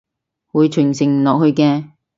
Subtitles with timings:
[0.47, 1.91] 會傳承落去嘅！